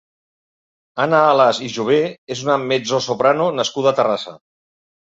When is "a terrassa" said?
3.95-4.41